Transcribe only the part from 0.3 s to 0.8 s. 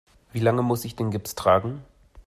Wie lange